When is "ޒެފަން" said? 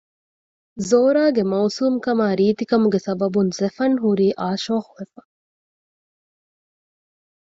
3.57-3.95